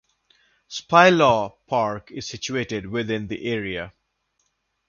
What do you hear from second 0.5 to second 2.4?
Spylaw Park is